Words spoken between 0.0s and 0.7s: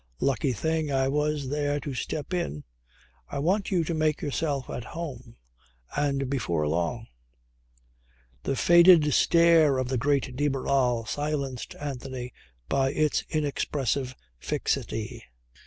"Lucky